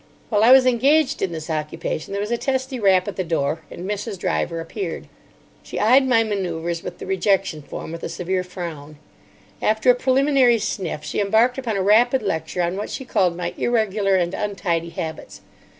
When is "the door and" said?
3.17-3.87